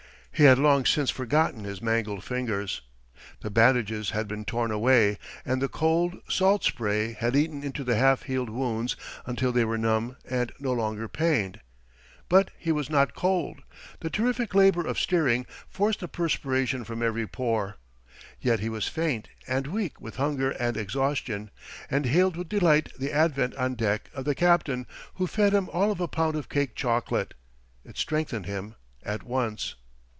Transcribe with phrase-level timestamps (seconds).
[0.33, 2.81] He had long since forgotten his mangled fingers.
[3.41, 7.95] The bandages had been torn away, and the cold, salt spray had eaten into the
[7.95, 8.95] half healed wounds
[9.27, 11.59] until they were numb and no longer pained.
[12.27, 13.61] But he was not cold.
[13.99, 17.77] The terrific labor of steering forced the perspiration from every pore.
[18.39, 21.51] Yet he was faint and weak with hunger and exhaustion,
[21.87, 25.91] and hailed with delight the advent on deck of the captain, who fed him all
[25.91, 27.35] of a pound of cake chocolate.
[27.85, 28.73] It strengthened him
[29.05, 29.75] at once.